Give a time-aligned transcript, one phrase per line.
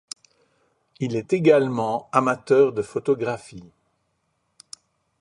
[0.99, 3.69] Il est également amateur de photographie.